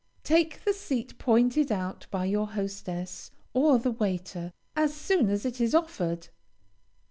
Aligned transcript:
Take 0.23 0.63
the 0.63 0.73
seat 0.73 1.19
pointed 1.19 1.71
out 1.71 2.07
by 2.09 2.25
your 2.25 2.47
hostess, 2.47 3.29
or 3.53 3.77
the 3.77 3.91
waiter, 3.91 4.51
as 4.75 4.95
soon 4.95 5.29
as 5.29 5.45
it 5.45 5.61
is 5.61 5.75
offered. 5.75 6.29